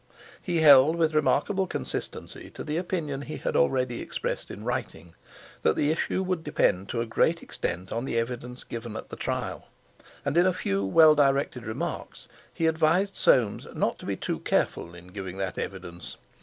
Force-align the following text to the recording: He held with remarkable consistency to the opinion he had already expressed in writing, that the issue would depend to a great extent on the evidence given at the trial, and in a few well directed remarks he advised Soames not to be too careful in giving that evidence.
He 0.41 0.61
held 0.61 0.95
with 0.95 1.13
remarkable 1.13 1.67
consistency 1.67 2.49
to 2.55 2.63
the 2.63 2.77
opinion 2.77 3.21
he 3.21 3.37
had 3.37 3.55
already 3.55 4.01
expressed 4.01 4.49
in 4.49 4.63
writing, 4.63 5.13
that 5.61 5.75
the 5.75 5.91
issue 5.91 6.23
would 6.23 6.43
depend 6.43 6.89
to 6.89 7.01
a 7.01 7.05
great 7.05 7.43
extent 7.43 7.91
on 7.91 8.05
the 8.05 8.17
evidence 8.17 8.63
given 8.63 8.95
at 8.95 9.09
the 9.09 9.15
trial, 9.15 9.67
and 10.25 10.35
in 10.37 10.47
a 10.47 10.53
few 10.53 10.83
well 10.83 11.13
directed 11.13 11.67
remarks 11.67 12.27
he 12.51 12.65
advised 12.65 13.15
Soames 13.15 13.67
not 13.75 13.99
to 13.99 14.07
be 14.07 14.15
too 14.15 14.39
careful 14.39 14.95
in 14.95 15.09
giving 15.09 15.37
that 15.37 15.59
evidence. 15.59 16.17